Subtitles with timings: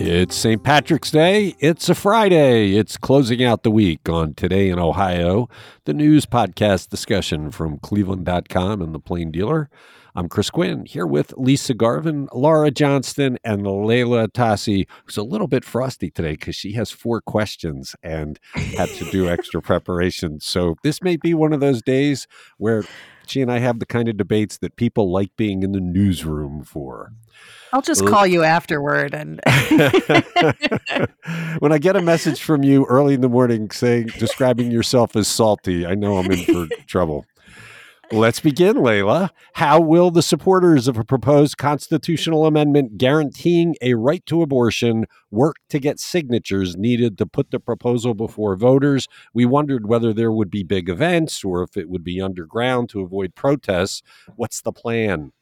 [0.00, 0.62] It's St.
[0.62, 1.56] Patrick's Day.
[1.58, 2.76] It's a Friday.
[2.76, 5.48] It's closing out the week on Today in Ohio,
[5.86, 9.68] the news podcast discussion from cleveland.com and the Plain Dealer.
[10.14, 15.48] I'm Chris Quinn here with Lisa Garvin, Laura Johnston, and Leila Atassi, who's a little
[15.48, 20.38] bit frosty today because she has four questions and had to do extra preparation.
[20.38, 22.84] So this may be one of those days where
[23.28, 26.62] she and I have the kind of debates that people like being in the newsroom
[26.62, 27.12] for.
[27.72, 29.40] I'll just call you afterward and
[31.58, 35.28] when I get a message from you early in the morning saying describing yourself as
[35.28, 37.26] salty, I know I'm in for trouble.
[38.10, 39.32] Let's begin, Leila.
[39.52, 45.56] How will the supporters of a proposed constitutional amendment guaranteeing a right to abortion work
[45.68, 49.08] to get signatures needed to put the proposal before voters?
[49.34, 53.02] We wondered whether there would be big events or if it would be underground to
[53.02, 54.00] avoid protests.
[54.36, 55.32] What's the plan?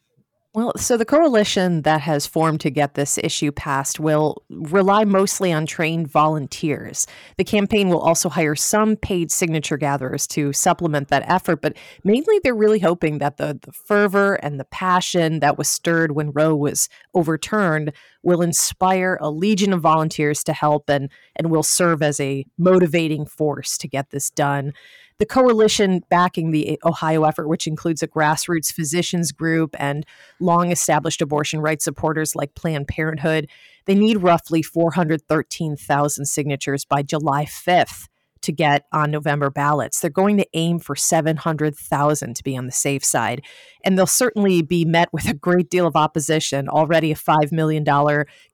[0.57, 5.53] Well, so the coalition that has formed to get this issue passed will rely mostly
[5.53, 7.07] on trained volunteers.
[7.37, 12.41] The campaign will also hire some paid signature gatherers to supplement that effort, but mainly
[12.43, 16.57] they're really hoping that the, the fervor and the passion that was stirred when Roe
[16.57, 22.19] was overturned will inspire a legion of volunteers to help and, and will serve as
[22.19, 24.73] a motivating force to get this done
[25.19, 30.05] the coalition backing the Ohio effort, which includes a grassroots physicians group and
[30.41, 33.49] long established abortion rights supporters like Planned Parenthood,
[33.87, 38.09] they need roughly 413,000 signatures by July 5th
[38.43, 40.01] to get on November ballots.
[40.01, 43.43] They're going to aim for 700,000 to be on the safe side.
[43.85, 46.69] And they'll certainly be met with a great deal of opposition.
[46.69, 47.85] Already a $5 million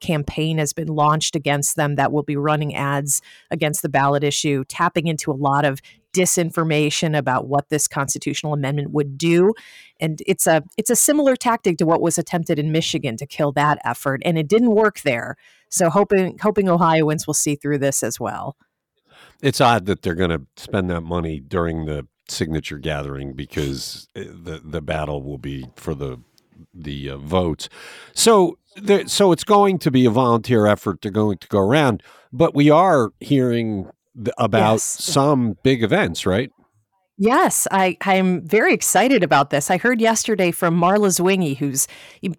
[0.00, 4.64] campaign has been launched against them that will be running ads against the ballot issue,
[4.64, 5.80] tapping into a lot of
[6.12, 9.55] disinformation about what this constitutional amendment would do.
[10.00, 13.52] And it's a it's a similar tactic to what was attempted in Michigan to kill
[13.52, 15.36] that effort and it didn't work there.
[15.69, 18.56] So hoping hoping Ohioans will see through this as well.
[19.41, 24.25] It's odd that they're going to spend that money during the signature gathering because eh,
[24.25, 26.19] the the battle will be for the
[26.75, 27.69] the uh, votes.
[28.14, 32.03] So there, so it's going to be a volunteer effort they're going to go around
[32.32, 33.91] but we are hearing
[34.39, 34.83] about yes.
[34.83, 36.50] some big events, right?
[37.19, 39.71] Yes, I, I'm very excited about this.
[39.71, 41.87] I heard yesterday from Marla Zwingy, who's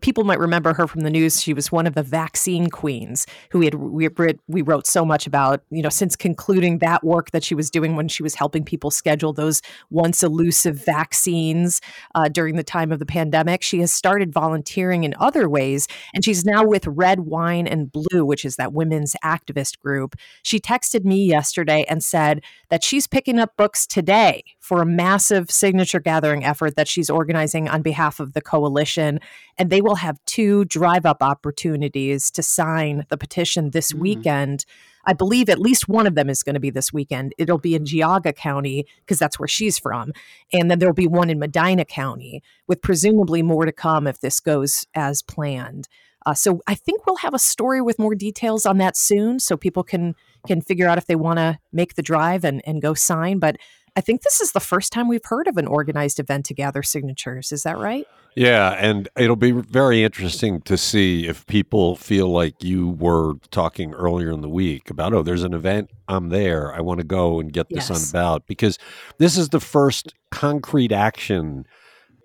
[0.02, 1.42] people might remember her from the news.
[1.42, 4.10] She was one of the vaccine queens who we had we,
[4.48, 5.62] we wrote so much about.
[5.70, 8.90] You know, since concluding that work that she was doing when she was helping people
[8.90, 9.62] schedule those
[9.92, 11.80] once elusive vaccines
[12.16, 16.26] uh, during the time of the pandemic, she has started volunteering in other ways, and
[16.26, 20.16] she's now with Red Wine and Blue, which is that women's activist group.
[20.42, 25.52] She texted me yesterday and said that she's picking up books today for a massive
[25.52, 29.20] signature gathering effort that she's organizing on behalf of the coalition.
[29.60, 34.02] And they will have two drive up opportunities to sign the petition this mm-hmm.
[34.02, 34.66] weekend.
[35.06, 37.36] I believe at least one of them is going to be this weekend.
[37.38, 40.12] It'll be in Geauga County because that's where she's from.
[40.52, 44.40] And then there'll be one in Medina County, with presumably more to come if this
[44.40, 45.88] goes as planned.
[46.26, 49.56] Uh, so I think we'll have a story with more details on that soon, so
[49.56, 50.16] people can
[50.48, 53.40] can figure out if they want to make the drive and, and go sign.
[53.40, 53.58] But
[53.96, 56.82] I think this is the first time we've heard of an organized event to gather
[56.82, 57.52] signatures.
[57.52, 58.08] Is that right?
[58.36, 63.94] Yeah, and it'll be very interesting to see if people feel like you were talking
[63.94, 67.40] earlier in the week about, oh, there's an event, I'm there, I want to go
[67.40, 67.92] and get this yes.
[67.92, 68.48] on the ballot.
[68.48, 68.80] Because
[69.20, 71.68] this is the first concrete action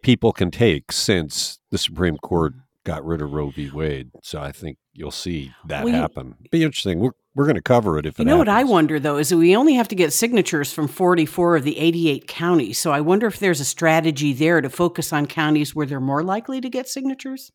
[0.02, 2.54] people can take since the Supreme Court
[2.88, 3.70] got rid of Roe v.
[3.70, 4.10] Wade.
[4.22, 6.34] So I think you'll see that well, happen.
[6.50, 7.00] Be interesting.
[7.00, 8.48] We're we're going to cover it if you it know happens.
[8.48, 11.64] what I wonder though is that we only have to get signatures from 44 of
[11.64, 12.78] the 88 counties.
[12.78, 16.24] So I wonder if there's a strategy there to focus on counties where they're more
[16.24, 17.52] likely to get signatures.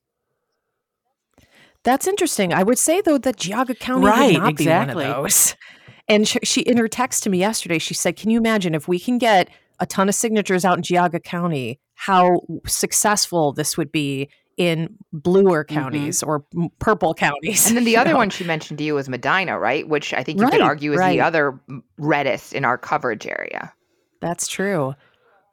[1.84, 2.54] That's interesting.
[2.54, 5.04] I would say though that Geauga County right, would not exactly.
[5.04, 5.56] be one of those.
[6.10, 8.90] And she, she in her text to me yesterday, she said, "Can you imagine if
[8.90, 13.90] we can get a ton of signatures out in Geauga County, how successful this would
[13.90, 15.74] be in bluer mm-hmm.
[15.74, 16.64] counties mm-hmm.
[16.64, 17.68] or purple counties.
[17.68, 18.18] And then the other know?
[18.18, 19.88] one she mentioned to you was Medina, right?
[19.88, 21.14] Which I think you right, could argue is right.
[21.14, 21.60] the other
[21.98, 23.74] reddest in our coverage area.
[24.22, 24.96] That's true.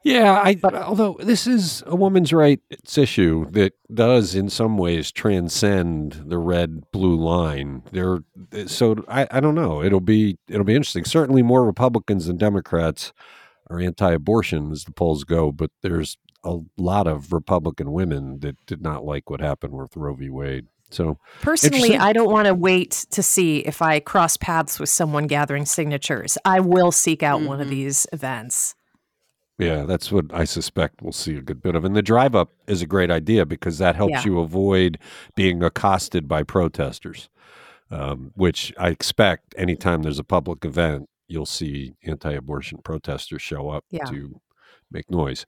[0.03, 5.13] Yeah, I, but, although this is a woman's rights issue that does in some ways
[5.13, 7.83] transcend the red blue line.
[7.93, 8.21] There,
[8.67, 9.83] so I, I don't know.
[9.83, 11.05] It'll be it'll be interesting.
[11.05, 13.13] Certainly, more Republicans than Democrats
[13.69, 18.83] are anti-abortion as the polls go, but there's a lot of Republican women that did
[18.83, 20.31] not like what happened with Roe v.
[20.31, 20.67] Wade.
[20.91, 25.27] So personally, I don't want to wait to see if I cross paths with someone
[25.29, 26.37] gathering signatures.
[26.45, 27.49] I will seek out mm-hmm.
[27.49, 27.77] one of mm-hmm.
[27.77, 28.75] these events.
[29.59, 31.85] Yeah, that's what I suspect we'll see a good bit of.
[31.85, 34.25] And the drive up is a great idea because that helps yeah.
[34.25, 34.99] you avoid
[35.37, 37.29] being accosted by protesters.
[37.91, 43.85] um, which I expect anytime there's a public event, you'll see anti-abortion protesters show up
[43.91, 44.05] yeah.
[44.05, 44.41] to
[44.91, 45.47] make noise.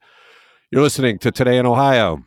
[0.73, 2.25] You're listening to Today in Ohio.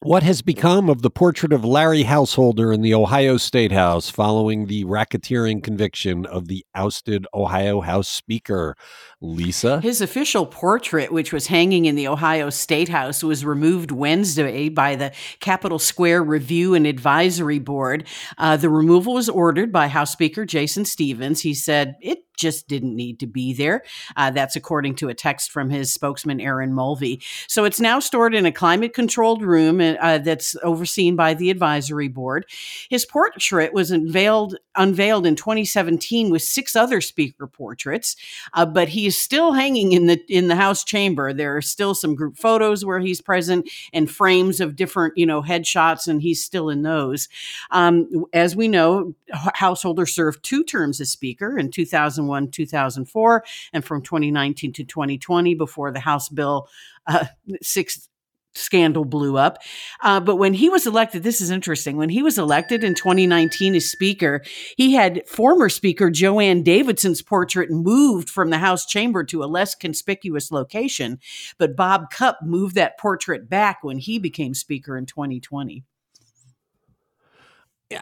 [0.00, 4.66] What has become of the portrait of Larry Householder in the Ohio State House following
[4.66, 8.76] the racketeering conviction of the ousted Ohio House Speaker?
[9.20, 9.80] Lisa?
[9.80, 14.96] His official portrait, which was hanging in the Ohio State House, was removed Wednesday by
[14.96, 18.06] the Capitol Square Review and Advisory Board.
[18.36, 21.42] Uh, the removal was ordered by House Speaker Jason Stephens.
[21.42, 23.82] He said it just didn't need to be there.
[24.16, 27.22] Uh, that's according to a text from his spokesman, Aaron Mulvey.
[27.48, 32.08] So it's now stored in a climate controlled room uh, that's overseen by the advisory
[32.08, 32.46] board.
[32.90, 38.16] His portrait was unveiled, unveiled in 2017 with six other speaker portraits,
[38.52, 41.32] uh, but he is still hanging in the, in the House chamber.
[41.32, 45.42] There are still some group photos where he's present and frames of different, you know,
[45.42, 47.28] headshots, and he's still in those.
[47.70, 53.84] Um, as we know, Householder served two terms as speaker in 2000 2001 2004, and
[53.84, 56.68] from 2019 to 2020 before the House Bill
[57.06, 57.26] uh,
[57.62, 58.08] 6
[58.54, 59.58] scandal blew up.
[60.00, 61.96] Uh, but when he was elected, this is interesting.
[61.96, 64.42] When he was elected in 2019 as Speaker,
[64.76, 69.46] he had former Speaker Jo Ann Davidson's portrait moved from the House chamber to a
[69.46, 71.18] less conspicuous location.
[71.58, 75.84] But Bob Cupp moved that portrait back when he became Speaker in 2020.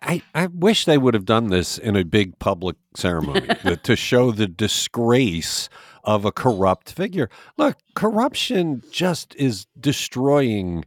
[0.03, 3.49] I, I wish they would have done this in a big public ceremony
[3.83, 5.69] to show the disgrace
[6.05, 7.29] of a corrupt figure.
[7.57, 10.85] Look, corruption just is destroying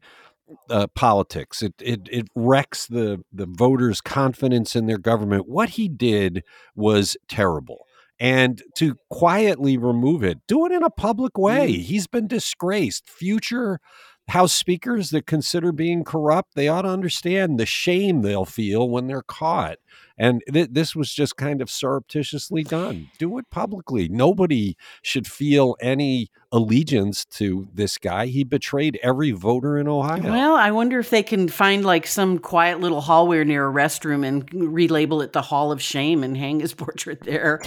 [0.70, 1.62] uh, politics.
[1.62, 5.48] It, it it wrecks the the voters' confidence in their government.
[5.48, 6.44] What he did
[6.76, 7.86] was terrible.
[8.18, 11.74] And to quietly remove it, do it in a public way.
[11.74, 11.82] Mm.
[11.82, 13.10] He's been disgraced.
[13.10, 13.82] Future
[14.30, 19.08] House speakers that consider being corrupt, they ought to understand the shame they'll feel when
[19.08, 19.78] they're caught.
[20.18, 23.10] And th- this was just kind of surreptitiously done.
[23.18, 24.08] Do it publicly.
[24.08, 28.28] Nobody should feel any allegiance to this guy.
[28.28, 30.24] He betrayed every voter in Ohio.
[30.24, 34.26] Well, I wonder if they can find like some quiet little hallway near a restroom
[34.26, 37.60] and relabel it the Hall of Shame and hang his portrait there.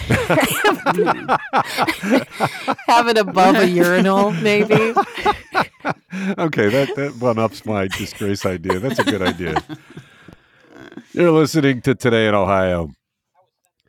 [2.86, 4.74] Have it above a urinal, maybe.
[6.38, 8.78] okay, that, that one ups my disgrace idea.
[8.78, 9.62] That's a good idea.
[11.18, 12.92] You're listening to Today in Ohio.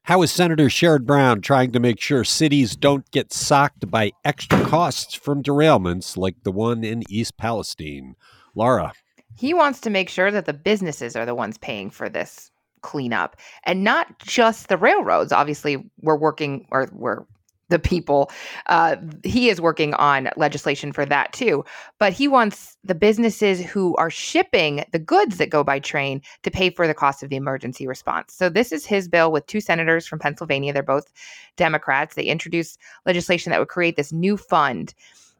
[0.02, 4.66] How is Senator Sherrod Brown trying to make sure cities don't get socked by extra
[4.66, 8.16] costs from derailments like the one in East Palestine?
[8.56, 8.94] Laura.
[9.38, 12.50] He wants to make sure that the businesses are the ones paying for this
[12.81, 15.32] cleanup and not just the railroads.
[15.32, 17.25] Obviously, we're working or we're
[17.69, 18.31] the people.
[18.66, 21.63] Uh, he is working on legislation for that too.
[22.00, 26.51] But he wants the businesses who are shipping the goods that go by train to
[26.51, 28.33] pay for the cost of the emergency response.
[28.33, 30.74] So this is his bill with two senators from Pennsylvania.
[30.74, 31.12] They're both
[31.56, 32.16] Democrats.
[32.16, 34.94] They introduced legislation that would create this new fund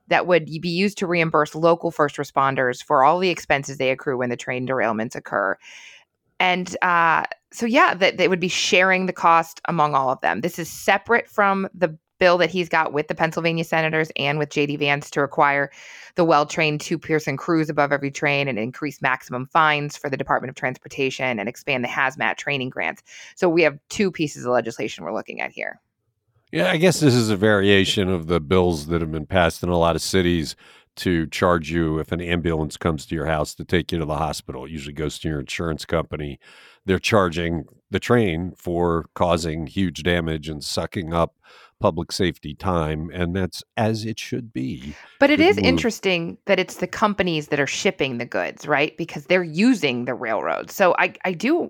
[0.07, 4.17] that would be used to reimburse local first responders for all the expenses they accrue
[4.17, 5.55] when the train derailments occur.
[6.39, 10.41] And uh, so, yeah, that they would be sharing the cost among all of them.
[10.41, 14.50] This is separate from the bill that he's got with the Pennsylvania senators and with
[14.50, 15.71] JD Vance to require
[16.16, 20.18] the well trained two person crews above every train and increase maximum fines for the
[20.18, 23.04] Department of Transportation and expand the hazmat training grants.
[23.36, 25.80] So we have two pieces of legislation we're looking at here.
[26.52, 29.69] Yeah, I guess this is a variation of the bills that have been passed in
[29.69, 30.56] a lot of cities
[30.95, 34.18] to charge you if an ambulance comes to your house to take you to the
[34.18, 34.66] hospital.
[34.66, 36.40] It usually goes to your insurance company.
[36.85, 41.35] They're charging the train for causing huge damage and sucking up
[41.80, 44.94] public safety time, and that's as it should be.
[45.19, 45.66] But it is move.
[45.66, 48.95] interesting that it's the companies that are shipping the goods, right?
[48.98, 50.74] Because they're using the railroads.
[50.74, 51.69] So I, I do,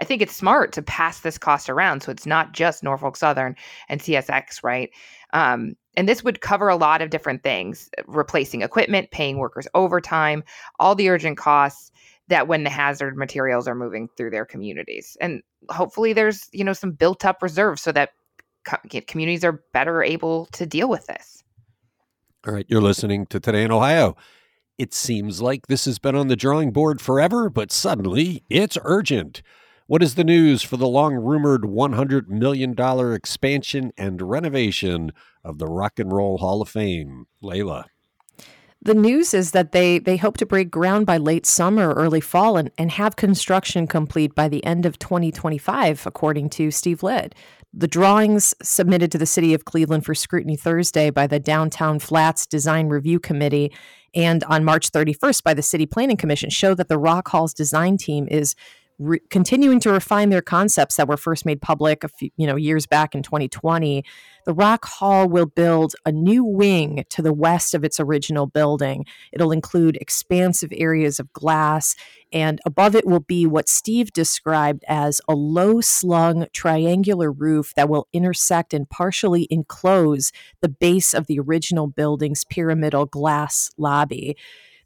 [0.00, 3.56] I think it's smart to pass this cost around, so it's not just Norfolk Southern
[3.88, 4.90] and CSX, right?
[5.32, 10.44] Um, and this would cover a lot of different things: replacing equipment, paying workers overtime,
[10.78, 11.90] all the urgent costs
[12.28, 16.74] that when the hazard materials are moving through their communities and hopefully there's you know
[16.74, 18.10] some built up reserves so that
[19.06, 21.42] communities are better able to deal with this.
[22.46, 24.16] All right, you're listening to Today in Ohio.
[24.78, 29.42] It seems like this has been on the drawing board forever, but suddenly it's urgent.
[29.88, 32.74] What is the news for the long rumored $100 million
[33.14, 37.26] expansion and renovation of the Rock and Roll Hall of Fame?
[37.42, 37.86] Leila.
[38.80, 42.56] The news is that they, they hope to break ground by late summer, early fall,
[42.56, 47.34] and, and have construction complete by the end of 2025, according to Steve Litt.
[47.74, 52.46] The drawings submitted to the City of Cleveland for scrutiny Thursday by the Downtown Flats
[52.46, 53.72] Design Review Committee
[54.14, 57.98] and on March 31st by the City Planning Commission show that the Rock Hall's design
[57.98, 58.54] team is
[58.98, 62.56] re- continuing to refine their concepts that were first made public a few, you know,
[62.56, 64.04] years back in 2020.
[64.44, 69.04] The Rock Hall will build a new wing to the west of its original building.
[69.32, 71.94] It'll include expansive areas of glass,
[72.32, 77.88] and above it will be what Steve described as a low slung triangular roof that
[77.88, 84.36] will intersect and partially enclose the base of the original building's pyramidal glass lobby.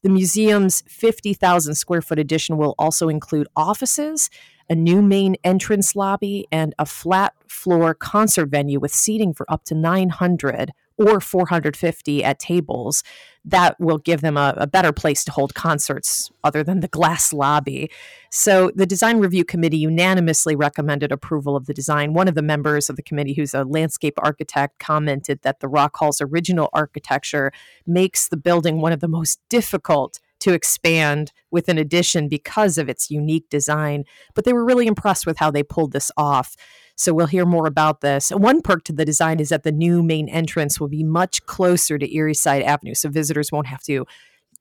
[0.02, 4.30] The museum's 50,000 square foot addition will also include offices,
[4.68, 9.64] a new main entrance lobby, and a flat floor concert venue with seating for up
[9.64, 13.02] to 900 or 450 at tables
[13.44, 17.32] that will give them a, a, better place to hold concerts other than the glass
[17.32, 17.90] lobby.
[18.30, 22.14] So the design review committee unanimously recommended approval of the design.
[22.14, 25.96] One of the members of the committee, who's a landscape architect, commented that the Rock
[25.96, 27.50] Hall's original architecture
[27.84, 32.88] makes the building one of the most difficult to expand with an addition because of
[32.88, 34.04] its unique design.
[34.34, 36.56] But they were really impressed with how they pulled this off.
[37.02, 38.30] So we'll hear more about this.
[38.30, 41.98] One perk to the design is that the new main entrance will be much closer
[41.98, 44.06] to Erieside Avenue, so visitors won't have to,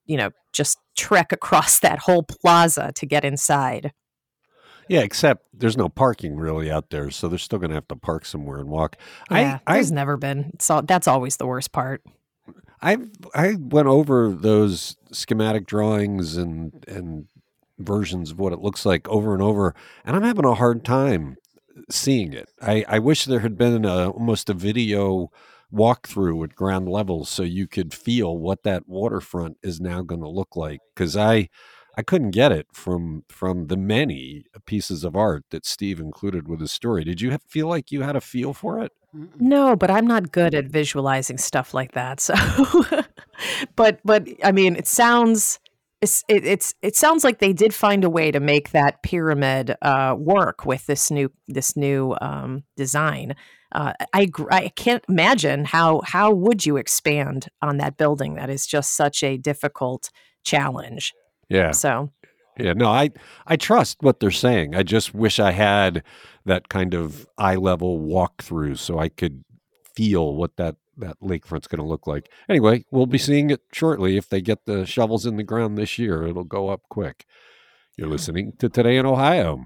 [0.08, 3.94] you know, just trek across that whole plaza to get inside.
[4.88, 7.96] Yeah, except there's no parking really out there, so they're still going to have to
[7.96, 8.98] park somewhere and walk.
[9.30, 10.54] Yeah, I, there's I, never been.
[10.60, 12.02] So that's always the worst part.
[12.82, 12.98] I
[13.36, 17.28] I went over those schematic drawings and and
[17.78, 21.38] versions of what it looks like over and over, and I'm having a hard time
[21.90, 22.50] seeing it.
[22.62, 25.30] I, I wish there had been a, almost a video
[25.74, 30.30] walkthrough at ground level so you could feel what that waterfront is now going to
[30.30, 31.48] look like because I
[31.98, 36.62] I couldn't get it from from the many pieces of art that Steve included with
[36.62, 37.04] his story.
[37.04, 38.92] Did you have, feel like you had a feel for it?
[39.40, 42.22] No, but I'm not good at visualizing stuff like that.
[42.22, 42.34] So,
[43.76, 45.60] but but I mean, it sounds
[46.02, 49.76] it's it, it's it sounds like they did find a way to make that pyramid
[49.82, 53.36] uh, work with this new this new um, design.
[53.72, 58.36] Uh, I I can't imagine how how would you expand on that building?
[58.36, 60.10] That is just such a difficult
[60.44, 61.14] challenge.
[61.50, 61.72] Yeah.
[61.72, 62.12] So.
[62.60, 62.74] Yeah.
[62.74, 63.12] No, I
[63.48, 64.76] I trust what they're saying.
[64.76, 66.04] I just wish I had
[66.46, 69.44] that kind of eye level walkthrough so I could
[69.96, 72.30] feel what that that lakefront's going to look like.
[72.50, 74.18] Anyway, we'll be seeing it shortly.
[74.18, 77.26] If they get the shovels in the ground this year, it'll go up quick.
[77.98, 79.66] You're listening to Today in Ohio.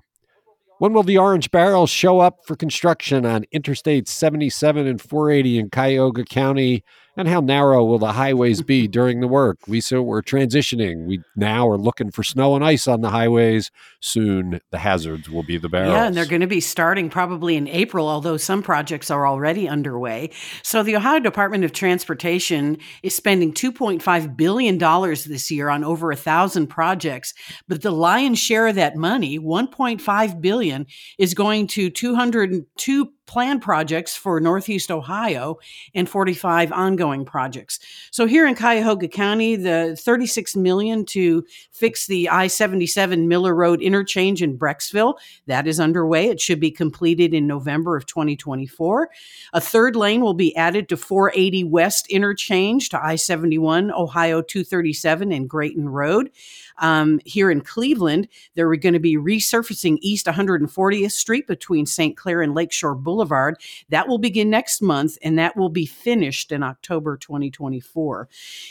[0.80, 5.70] When will the orange barrels show up for construction on Interstate 77 and 480 in
[5.70, 6.84] Cuyahoga County?
[7.18, 9.60] And how narrow will the highways be during the work?
[9.68, 11.06] We so we're transitioning.
[11.06, 13.72] We now are looking for snow and ice on the highways.
[14.02, 15.94] Soon the hazards will be the barrels.
[15.94, 19.68] Yeah, and they're going to be starting probably in April, although some projects are already
[19.68, 20.32] underway.
[20.62, 26.18] So the Ohio Department of Transportation is spending $2.5 billion this year on over a
[26.18, 27.34] thousand projects.
[27.68, 30.86] But the lion's share of that money, 1.5 billion,
[31.18, 35.58] is going to 202 planned projects for Northeast Ohio
[35.94, 36.72] and 45
[37.06, 37.80] ongoing projects.
[38.12, 44.42] So here in Cuyahoga County, the 36 million to fix the I-77 Miller Road interchange
[44.42, 46.28] in Brecksville, that is underway.
[46.28, 49.10] It should be completed in November of 2024.
[49.54, 55.50] A third lane will be added to 480 West interchange to I-71 Ohio 237 and
[55.50, 56.32] Grayton Road.
[56.78, 62.18] Um, here in Cleveland, they're going to be resurfacing East 140th Street between St.
[62.18, 63.58] Clair and Lakeshore Boulevard.
[63.90, 68.28] That will begin next month and that will be finished in October 2024.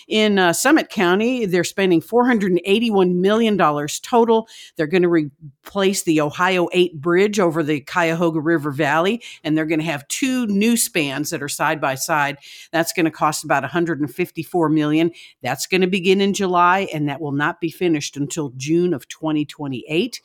[0.08, 3.56] In uh, Summit County, they're spending $481 million
[4.02, 4.49] total.
[4.76, 9.66] They're going to replace the Ohio 8 bridge over the Cuyahoga River Valley, and they're
[9.66, 12.38] going to have two new spans that are side by side.
[12.73, 15.12] That's going to cost about 154 million.
[15.42, 18.92] That's going to begin in July, and that will not be finished finished until June
[18.92, 20.20] of 2028.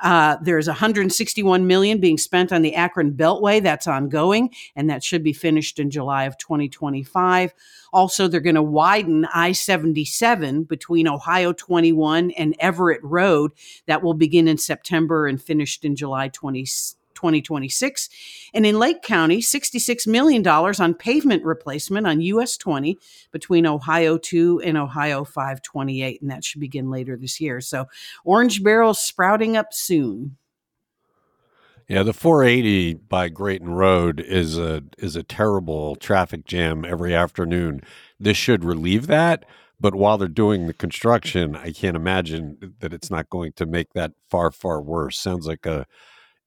[0.00, 3.62] Uh, there's 161 million being spent on the Akron Beltway.
[3.62, 7.54] That's ongoing, and that should be finished in July of 2025.
[7.94, 13.52] Also, they're going to widen I 77 between Ohio 21 and Everett Road.
[13.86, 16.66] That will begin in September and finished in July 20.
[17.14, 18.08] 2026.
[18.52, 22.98] And in Lake County, $66 million on pavement replacement on US 20
[23.32, 26.22] between Ohio 2 and Ohio 528.
[26.22, 27.60] And that should begin later this year.
[27.60, 27.86] So
[28.24, 30.36] orange barrels sprouting up soon.
[31.88, 37.82] Yeah, the 480 by Grayton Road is a is a terrible traffic jam every afternoon.
[38.18, 39.44] This should relieve that,
[39.78, 43.92] but while they're doing the construction, I can't imagine that it's not going to make
[43.92, 45.18] that far far worse.
[45.18, 45.86] Sounds like a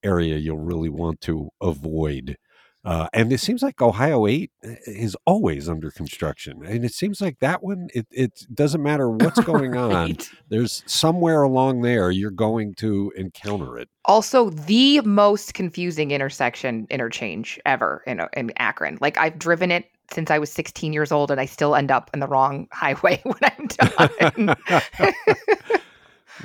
[0.02, 2.36] area you'll really want to avoid.
[2.84, 6.64] Uh, and it seems like Ohio 8 is always under construction.
[6.64, 9.94] And it seems like that one, it, it doesn't matter what's going right.
[9.94, 10.16] on.
[10.48, 13.88] There's somewhere along there you're going to encounter it.
[14.04, 18.96] Also, the most confusing intersection interchange ever in, in Akron.
[19.00, 22.10] Like, I've driven it since I was 16 years old and I still end up
[22.14, 24.56] in the wrong highway when I'm done.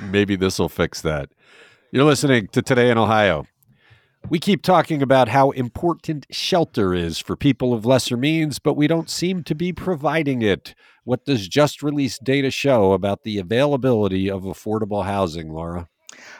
[0.10, 1.30] Maybe this will fix that.
[1.94, 3.46] You're listening to Today in Ohio.
[4.28, 8.88] We keep talking about how important shelter is for people of lesser means, but we
[8.88, 10.74] don't seem to be providing it.
[11.04, 15.88] What does just released data show about the availability of affordable housing, Laura?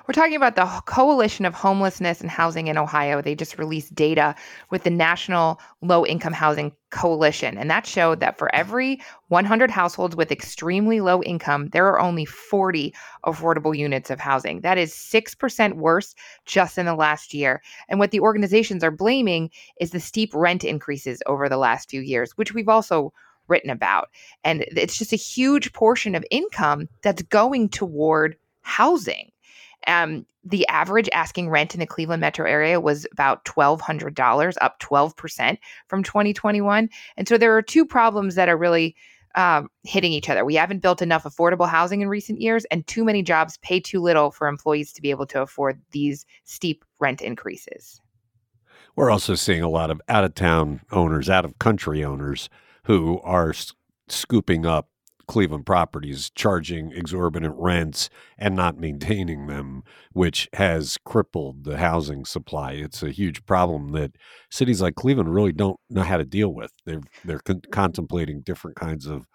[0.06, 3.22] We're talking about the Coalition of Homelessness and Housing in Ohio.
[3.22, 4.34] They just released data
[4.70, 10.14] with the National Low Income Housing Coalition, and that showed that for every 100 households
[10.14, 14.60] with extremely low income, there are only 40 affordable units of housing.
[14.60, 16.14] That is 6% worse
[16.44, 17.62] just in the last year.
[17.88, 19.50] And what the organizations are blaming
[19.80, 23.12] is the steep rent increases over the last few years, which we've also
[23.48, 24.08] written about.
[24.42, 29.30] And it's just a huge portion of income that's going toward housing.
[29.86, 35.58] Um, the average asking rent in the Cleveland metro area was about $1,200, up 12%
[35.88, 36.88] from 2021.
[37.16, 38.94] And so there are two problems that are really
[39.34, 40.44] um, hitting each other.
[40.44, 44.00] We haven't built enough affordable housing in recent years, and too many jobs pay too
[44.00, 48.00] little for employees to be able to afford these steep rent increases.
[48.96, 52.48] We're also seeing a lot of out of town owners, out of country owners
[52.84, 53.52] who are
[54.08, 54.88] scooping up
[55.26, 62.72] Cleveland properties, charging exorbitant rents and not maintaining them, which has crippled the housing supply.
[62.72, 64.16] It's a huge problem that
[64.50, 66.72] cities like Cleveland really don't know how to deal with.
[66.84, 67.70] They're they're con- mm-hmm.
[67.70, 69.26] contemplating different kinds of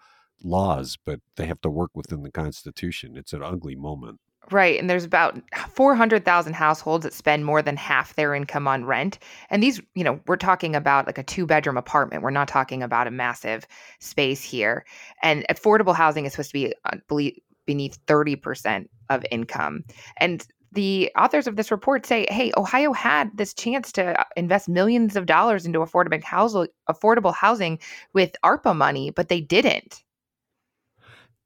[0.42, 3.16] laws, but they have to work within the Constitution.
[3.16, 4.20] It's an ugly moment.
[4.50, 4.80] Right.
[4.80, 5.38] And there's about
[5.70, 9.18] 400,000 households that spend more than half their income on rent.
[9.48, 12.22] And these, you know, we're talking about like a two bedroom apartment.
[12.22, 13.66] We're not talking about a massive
[14.00, 14.84] space here.
[15.22, 16.72] And affordable housing is supposed to
[17.14, 19.84] be beneath 30% of income.
[20.16, 24.68] And the authors of this report say, hey, Ohio had this chance to uh, invest
[24.68, 27.78] millions of dollars into affordable housing, affordable housing
[28.14, 30.02] with ARPA money, but they didn't.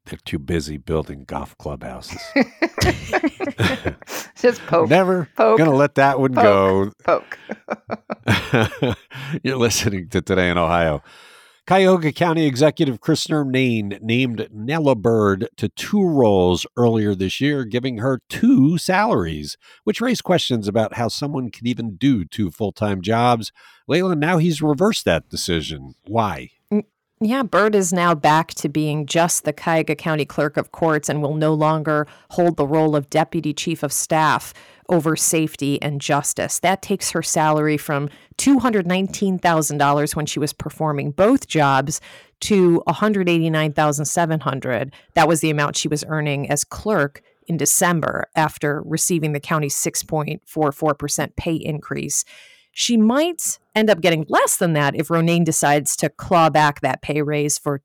[0.05, 2.21] They're too busy building golf clubhouses.
[4.35, 4.89] Just poke.
[4.89, 7.23] Never poke, gonna let that one poke, go.
[8.27, 8.97] Poke.
[9.43, 11.01] You're listening to Today in Ohio.
[11.67, 17.97] Cuyahoga County Executive Chris Ronayne named Nailah Byrd to two roles earlier this year, giving
[17.97, 23.01] her two salaries, which raised questions about how someone could even do two full time
[23.01, 23.51] jobs.
[23.87, 25.95] Leila, now he's reversed that decision.
[26.05, 26.51] Why?
[27.21, 31.21] Yeah, Byrd is now back to being just the Cuyahoga County Clerk of Courts and
[31.21, 34.53] will no longer hold the role of Deputy Chief of Staff
[34.89, 36.59] over safety and justice.
[36.59, 42.01] That takes her salary from $219,000 when she was performing both jobs
[42.41, 44.93] to 189,700.
[45.13, 49.75] That was the amount she was earning as clerk in December after receiving the county's
[49.75, 52.25] 6.44% pay increase.
[52.77, 57.01] She might end up getting less than that if Ronayne decides to claw back that
[57.01, 57.81] pay raise for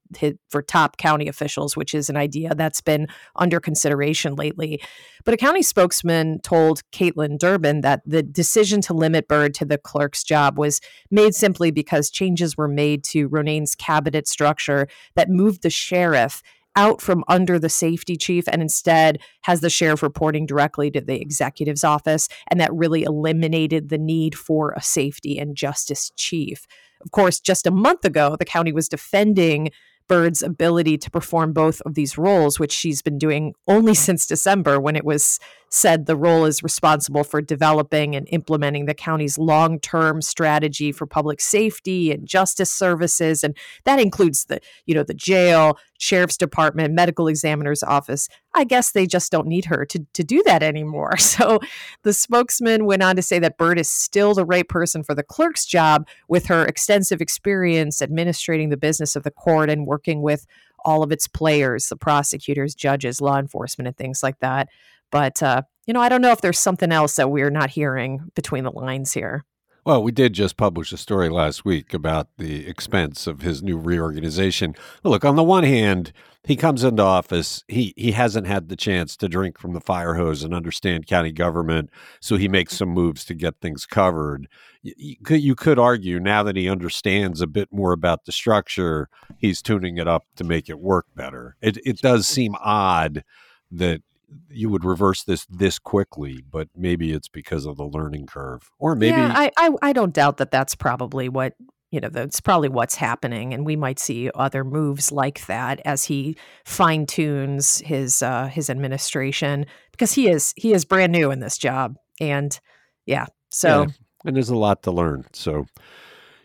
[0.49, 4.83] for top county officials, which is an idea that's been under consideration lately.
[5.25, 9.79] But a county spokesman told Kaitlin Durbin that the decision to limit Byrd to the
[9.79, 15.63] clerk's job was made simply because changes were made to Ronayne's cabinet structure that moved
[15.63, 16.43] the sheriff
[16.77, 21.21] out from under the safety chief and instead has the sheriff reporting directly to the
[21.21, 22.29] executive's office.
[22.49, 26.67] And that really eliminated the need for a safety and justice chief.
[27.01, 29.71] Of course, just a month ago, the county was defending
[30.09, 34.81] Byrd's ability to perform both of these roles, which she's been doing only since December
[34.81, 35.39] when it was
[35.71, 41.07] said the role is responsible for developing and implementing the county's long term strategy for
[41.07, 43.45] public safety and justice services.
[43.45, 48.29] And that includes the, you know, the jail, sheriff's department, medical examiner's office.
[48.53, 51.17] I guess they just don't need her to, to do that anymore.
[51.31, 51.61] So
[52.03, 55.23] the spokesman went on to say that Byrd is still the right person for the
[55.23, 60.47] clerk's job with her extensive experience administrating the business of the court and working with
[60.85, 64.69] all of its players, the prosecutors, judges, law enforcement, and things like that.
[65.11, 68.31] But, uh, you know, I don't know if there's something else that we're not hearing
[68.35, 69.45] between the lines here.
[69.85, 73.79] Well, we did just publish a story last week about the expense of his new
[73.79, 74.75] reorganization.
[75.03, 76.13] Look, on the one hand,
[76.45, 80.15] he comes into office, he he hasn't had the chance to drink from the fire
[80.15, 84.49] hose and understand county government, so he makes some moves to get things covered.
[84.83, 89.09] You, could you could argue now that he understands a bit more about the structure,
[89.39, 91.57] he's tuning it up to make it work better.
[91.61, 93.25] It it does seem odd
[93.71, 94.03] that
[94.49, 98.95] you would reverse this this quickly, but maybe it's because of the learning curve, or
[98.95, 101.55] maybe yeah, I, I I don't doubt that that's probably what
[101.91, 106.05] you know that's probably what's happening, and we might see other moves like that as
[106.05, 111.41] he fine tunes his uh, his administration because he is he is brand new in
[111.41, 112.61] this job, and
[113.07, 113.87] yeah, so Yeah,
[114.25, 115.27] and there's a lot to learn.
[115.33, 115.67] So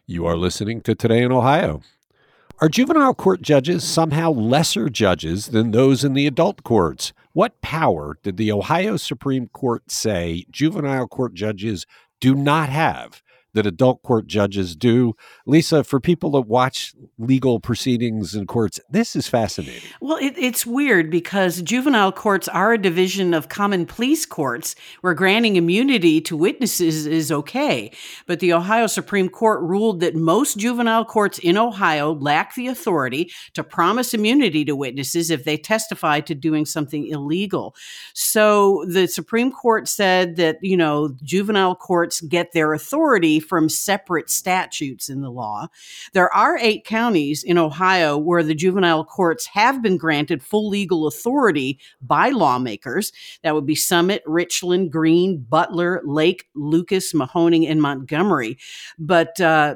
[0.08, 1.82] you are listening to Today in Ohio.
[2.62, 7.12] Are juvenile court judges somehow lesser judges than those in the adult courts?
[7.36, 11.86] What power did the Ohio Supreme Court say juvenile court judges
[12.22, 13.22] do not have
[13.56, 15.16] that adult court judges do?
[15.46, 19.90] Lisa, for people that watch legal proceedings in courts, this is fascinating.
[20.00, 25.14] Well, it, it's weird because juvenile courts are a division of common pleas courts where
[25.14, 27.92] granting immunity to witnesses is okay.
[28.28, 33.32] But the Ohio Supreme Court ruled that most juvenile courts in Ohio lack the authority
[33.54, 37.76] to promise immunity to witnesses if they testify to doing something illegal.
[38.14, 44.30] So the Supreme Court said that, you know, juvenile courts get their authority from separate
[44.30, 45.68] statutes in the law.
[46.14, 51.08] There are eight counties in Ohio where the juvenile courts have been granted full legal
[51.08, 53.12] authority by lawmakers.
[53.44, 58.58] That would be Summit, Richland, Greene, Butler, Lake, Lucas, Mahoning, and Montgomery.
[58.98, 59.76] But uh,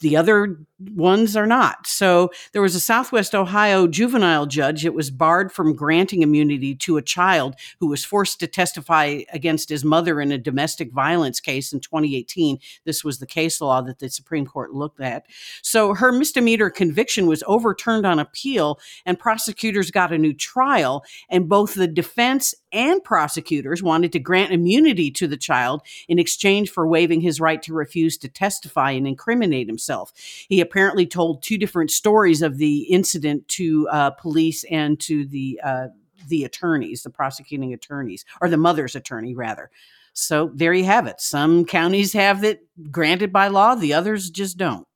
[0.00, 0.58] the other
[0.94, 1.86] ones are not.
[1.86, 6.96] So there was a Southwest Ohio juvenile judge that was barred from granting immunity to
[6.96, 11.72] a child who was forced to testify against his mother in a domestic violence case
[11.72, 12.58] in 2018.
[12.84, 15.26] This was the case law that the Supreme Court looked at.
[15.62, 21.04] So her misdemeanor conviction was overturned on appeal, and prosecutors got a new trial.
[21.28, 26.70] And both the defense and prosecutors wanted to grant immunity to the child in exchange
[26.70, 30.12] for waiving his right to refuse to testify and incriminate himself.
[30.48, 35.60] He apparently told two different stories of the incident to uh, police and to the
[35.62, 35.86] uh,
[36.28, 39.70] the attorneys, the prosecuting attorneys, or the mother's attorney, rather.
[40.12, 41.20] So there you have it.
[41.20, 44.86] Some counties have it granted by law, the others just don't.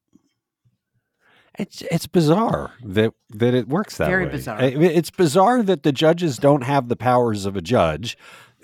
[1.58, 4.10] It's it's bizarre that that it works that way.
[4.10, 4.32] Very way.
[4.32, 4.60] bizarre.
[4.60, 8.16] I- It's bizarre that the judges don't have the powers of a judge.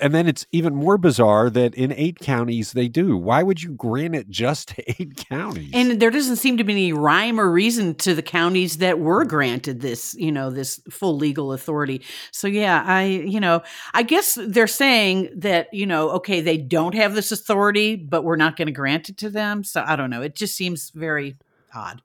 [0.03, 3.18] And then it's even more bizarre that in eight counties they do.
[3.18, 5.72] Why would you grant it just to eight counties?
[5.74, 9.26] And there doesn't seem to be any rhyme or reason to the counties that were
[9.26, 12.00] granted this, you know, this full legal authority.
[12.33, 13.61] So yeah, I, you know,
[13.92, 18.37] I guess they're saying that, you know, okay, they don't have this authority, but we're
[18.37, 19.64] not going to grant it to them.
[19.64, 20.22] So I don't know.
[20.22, 21.37] It just seems very
[21.74, 22.00] odd.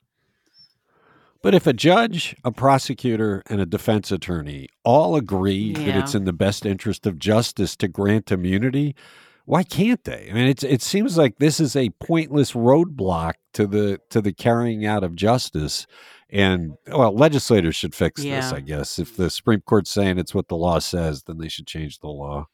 [1.45, 6.25] But if a judge, a prosecutor, and a defense attorney all agree that it's in
[6.25, 8.95] the best interest of justice to grant immunity,
[9.45, 10.27] why can't they?
[10.31, 14.33] I mean, it's it seems like this is a pointless roadblock to the to the
[14.33, 15.85] carrying out of justice.
[16.31, 18.97] And well, legislators should fix this, I guess.
[18.97, 22.07] If the Supreme Court's saying it's what the law says, then they should change the
[22.07, 22.47] law.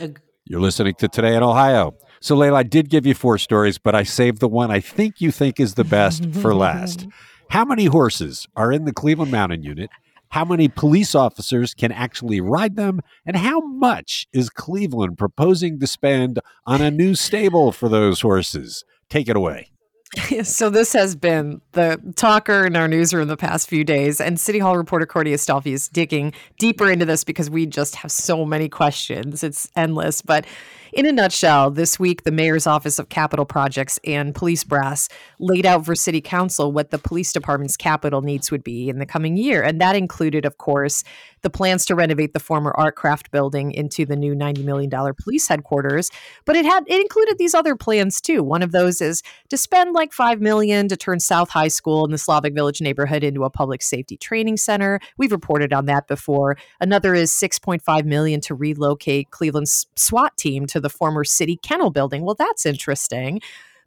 [0.00, 1.96] Ag- You're listening to Today in Ohio.
[2.20, 5.20] So, Leila, I did give you four stories, but I saved the one I think
[5.20, 7.08] you think is the best for last.
[7.52, 9.90] How many horses are in the Cleveland Mounted Unit?
[10.30, 13.02] How many police officers can actually ride them?
[13.26, 18.86] And how much is Cleveland proposing to spend on a new stable for those horses?
[19.10, 19.70] Take it away.
[20.44, 24.58] so this has been the talker in our newsroom the past few days, and City
[24.58, 28.70] Hall reporter Courtney Astolfi is digging deeper into this because we just have so many
[28.70, 29.44] questions.
[29.44, 30.22] It's endless.
[30.22, 30.46] But
[30.92, 35.64] in a nutshell, this week the mayor's office of capital projects and police brass laid
[35.64, 39.36] out for city council what the police department's capital needs would be in the coming
[39.36, 41.02] year, and that included, of course,
[41.40, 46.10] the plans to renovate the former Artcraft building into the new $90 million police headquarters.
[46.44, 48.42] But it had it included these other plans too.
[48.42, 52.12] One of those is to spend like 5 million to turn south high school in
[52.12, 55.00] the slavic village neighborhood into a public safety training center.
[55.16, 56.56] We've reported on that before.
[56.80, 62.22] Another is 6.5 million to relocate cleveland's swat team to the former city kennel building
[62.22, 63.40] well that's interesting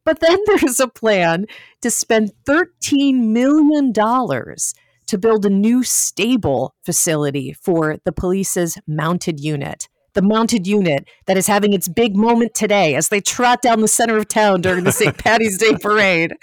[0.05, 1.47] but then there's a plan
[1.81, 3.91] to spend $13 million
[5.07, 9.89] to build a new stable facility for the police's mounted unit.
[10.13, 13.87] The mounted unit that is having its big moment today as they trot down the
[13.89, 15.17] center of town during the St.
[15.23, 16.33] Patty's Day parade.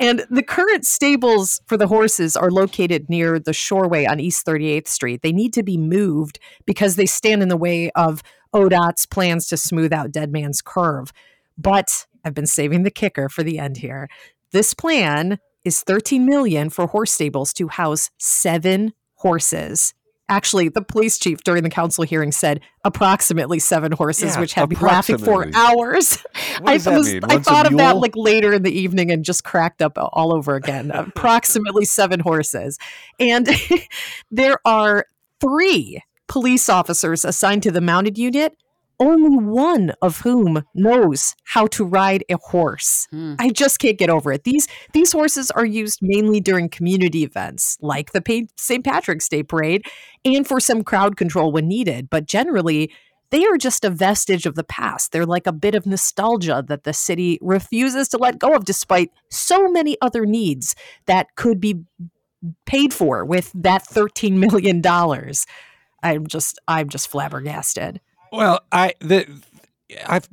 [0.00, 4.88] And the current stables for the horses are located near the Shoreway on East 38th
[4.88, 5.22] Street.
[5.22, 9.56] They need to be moved because they stand in the way of ODOT's plans to
[9.56, 11.12] smooth out Dead Man's Curve.
[11.56, 14.08] But I've been saving the kicker for the end here.
[14.52, 19.94] This plan is 13 million for horse stables to house seven horses.
[20.28, 24.70] Actually, the police chief during the council hearing said approximately seven horses, Yeah, which had
[24.70, 26.24] me laughing for hours.
[26.64, 27.14] I was?
[27.24, 30.54] I thought of that like later in the evening and just cracked up all over
[30.54, 30.90] again.
[30.94, 32.78] approximately seven horses.
[33.20, 33.48] And
[34.30, 35.06] there are
[35.40, 36.00] three
[36.32, 38.56] police officers assigned to the mounted unit,
[38.98, 43.06] only one of whom knows how to ride a horse.
[43.10, 43.34] Hmm.
[43.38, 44.44] I just can't get over it.
[44.44, 48.82] These these horses are used mainly during community events like the St.
[48.82, 49.84] Patrick's Day parade
[50.24, 52.90] and for some crowd control when needed, but generally
[53.28, 55.12] they are just a vestige of the past.
[55.12, 59.10] They're like a bit of nostalgia that the city refuses to let go of despite
[59.28, 61.82] so many other needs that could be
[62.64, 65.44] paid for with that 13 million dollars.
[66.02, 68.00] I'm just I'm just flabbergasted.
[68.32, 69.26] Well, I the
[70.06, 70.28] I've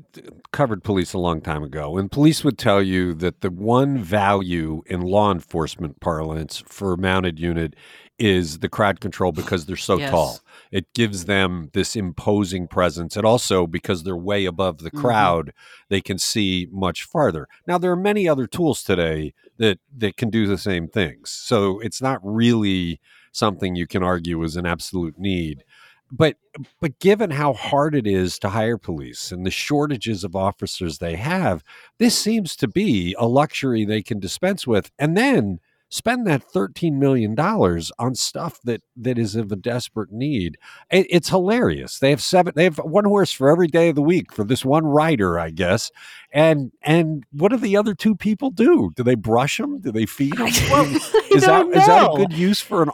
[0.51, 4.83] covered police a long time ago, and police would tell you that the one value
[4.85, 7.75] in law enforcement parlance for a mounted unit
[8.19, 10.11] is the crowd control because they're so yes.
[10.11, 10.39] tall.
[10.71, 13.15] It gives them this imposing presence.
[13.15, 14.99] And also because they're way above the mm-hmm.
[14.99, 15.85] crowd, mm-hmm.
[15.87, 17.47] they can see much farther.
[17.65, 21.29] Now there are many other tools today that that can do the same things.
[21.29, 22.99] So it's not really
[23.31, 25.63] something you can argue is an absolute need.
[26.11, 26.37] But
[26.81, 31.15] but given how hard it is to hire police and the shortages of officers they
[31.15, 31.63] have,
[31.99, 34.91] this seems to be a luxury they can dispense with.
[34.97, 35.59] And then
[35.89, 40.57] spend that $13 million on stuff that that is of a desperate need.
[40.91, 41.99] It, it's hilarious.
[41.99, 44.63] They have seven they have one horse for every day of the week for this
[44.63, 45.91] one rider i guess.
[46.31, 48.91] And and what do the other two people do?
[48.95, 50.49] Do they brush them do they feed them?
[50.69, 50.85] well,
[51.31, 52.91] is that is that a good use for an,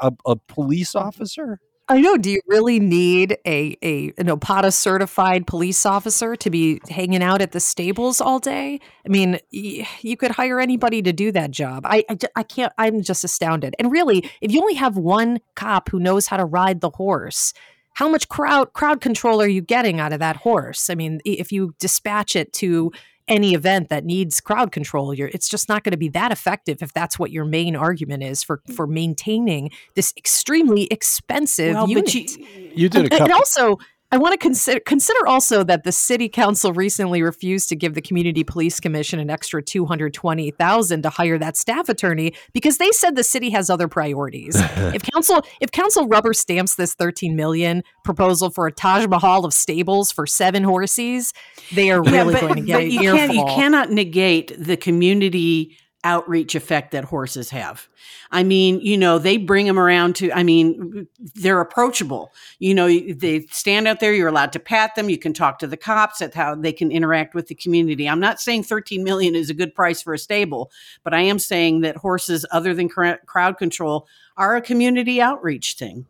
[0.00, 2.18] a, a police officer I know.
[2.18, 7.40] Do you really need a a an OPOTA certified police officer to be hanging out
[7.40, 8.78] at the stables all day?
[9.06, 11.86] I mean, y- you could hire anybody to do that job.
[11.86, 12.72] I, I I can't.
[12.76, 13.74] I'm just astounded.
[13.78, 17.54] And really, if you only have one cop who knows how to ride the horse,
[17.94, 20.90] how much crowd crowd control are you getting out of that horse?
[20.90, 22.92] I mean, if you dispatch it to
[23.28, 26.82] any event that needs crowd control you're it's just not going to be that effective
[26.82, 28.74] if that's what your main argument is for mm.
[28.74, 32.14] for maintaining this extremely expensive well, unit.
[32.14, 33.24] You, you, did a couple.
[33.24, 33.78] and also
[34.10, 38.00] I want to consider consider also that the city council recently refused to give the
[38.00, 43.24] community police commission an extra 220,000 to hire that staff attorney because they said the
[43.24, 44.54] city has other priorities.
[44.94, 49.52] if council if council rubber stamps this 13 million proposal for a Taj Mahal of
[49.52, 51.34] stables for seven horses,
[51.74, 55.76] they are really yeah, but, going to get you, can, you cannot negate the community
[56.08, 57.88] outreach effect that horses have.
[58.30, 62.32] I mean, you know, they bring them around to, I mean, they're approachable.
[62.58, 65.66] You know, they stand out there, you're allowed to pat them, you can talk to
[65.66, 68.08] the cops at how they can interact with the community.
[68.08, 70.70] I'm not saying 13 million is a good price for a stable,
[71.04, 76.06] but I am saying that horses other than crowd control are a community outreach thing.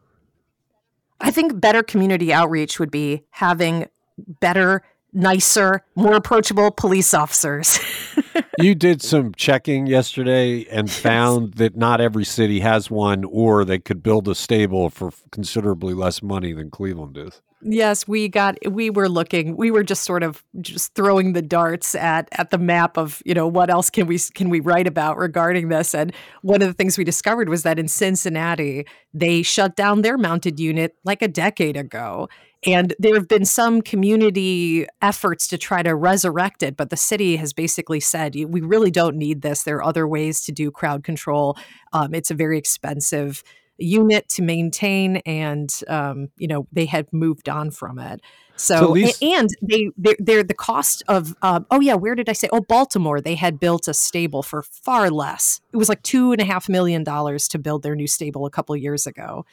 [1.20, 7.78] I think better community outreach would be having better nicer, more approachable police officers.
[8.58, 13.78] you did some checking yesterday and found that not every city has one, or they
[13.78, 17.40] could build a stable for considerably less money than Cleveland is.
[17.60, 21.96] Yes, we got we were looking we were just sort of just throwing the darts
[21.96, 25.16] at at the map of, you know, what else can we can we write about
[25.16, 29.74] regarding this and one of the things we discovered was that in Cincinnati they shut
[29.74, 32.28] down their mounted unit like a decade ago
[32.66, 37.36] and there have been some community efforts to try to resurrect it, but the city
[37.36, 39.62] has basically said, we really don't need this.
[39.62, 41.56] There are other ways to do crowd control.
[41.92, 43.44] Um, it's a very expensive
[43.78, 48.20] unit to maintain, and um, you know they had moved on from it.
[48.56, 52.32] So, least- and they they're, they're, the cost of um, oh yeah where did I
[52.32, 56.32] say oh Baltimore they had built a stable for far less it was like two
[56.32, 59.46] and a half million dollars to build their new stable a couple years ago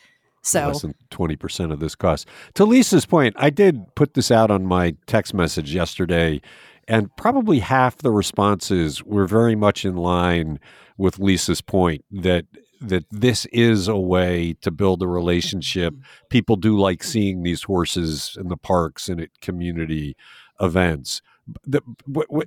[0.45, 2.27] so less than 20% of this cost.
[2.55, 6.41] To Lisa's point, I did put this out on my text message yesterday,
[6.87, 10.59] and probably half the responses were very much in line
[10.97, 12.45] with Lisa's point that
[12.81, 15.93] that this is a way to build a relationship.
[15.93, 16.27] Mm-hmm.
[16.29, 20.15] People do like seeing these horses in the parks and at community
[20.61, 21.21] events.
[21.65, 21.81] The,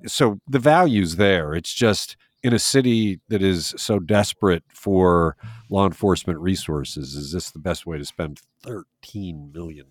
[0.06, 1.54] so the value's there.
[1.54, 5.37] It's just in a city that is so desperate for
[5.70, 9.87] law enforcement resources, is this the best way to spend $13 million?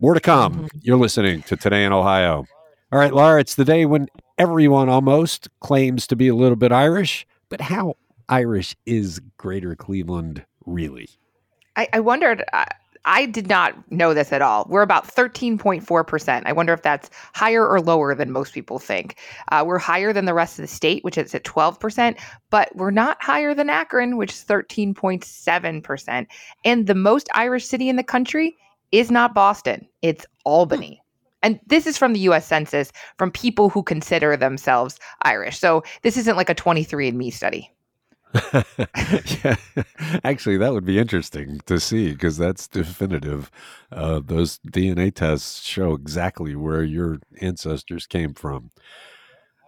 [0.00, 0.54] More to come.
[0.54, 0.78] Mm-hmm.
[0.82, 2.44] You're listening to Today in Ohio.
[2.92, 6.72] All right, Laura, it's the day when everyone almost claims to be a little bit
[6.72, 7.94] Irish, but how
[8.28, 11.08] Irish is Greater Cleveland really?
[11.76, 12.44] I, I wondered.
[12.52, 12.64] Uh,
[13.04, 14.66] I did not know this at all.
[14.68, 16.42] We're about 13.4%.
[16.44, 19.16] I wonder if that's higher or lower than most people think.
[19.50, 22.18] Uh, we're higher than the rest of the state, which is at 12%,
[22.50, 26.26] but we're not higher than Akron, which is 13.7%.
[26.64, 28.56] And the most Irish city in the country
[28.92, 31.02] is not Boston, it's Albany.
[31.42, 35.58] And this is from the US Census from people who consider themselves Irish.
[35.58, 37.72] So this isn't like a 23andMe study.
[39.44, 39.56] yeah,
[40.24, 43.50] actually, that would be interesting to see because that's definitive.
[43.90, 48.70] Uh, those DNA tests show exactly where your ancestors came from.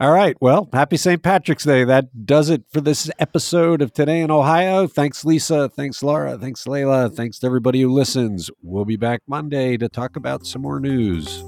[0.01, 0.37] All right.
[0.41, 1.23] Well, happy St.
[1.23, 1.85] Patrick's Day.
[1.85, 4.89] That does it for this episode of Today in Ohio.
[4.89, 5.69] Thanks, Lisa.
[5.69, 6.37] Thanks, Laura.
[6.37, 7.09] Thanks, Leila.
[7.11, 8.51] Thanks to everybody who listens.
[8.63, 11.45] We'll be back Monday to talk about some more news.